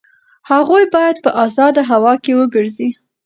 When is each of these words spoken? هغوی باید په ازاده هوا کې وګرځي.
هغوی 0.51 0.83
باید 0.95 1.15
په 1.23 1.29
ازاده 1.43 1.81
هوا 1.91 2.13
کې 2.23 2.31
وګرځي. 2.39 2.89